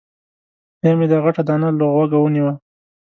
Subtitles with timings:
[0.79, 2.53] بیا مې دا غټه دانه له غوږه ونیوه.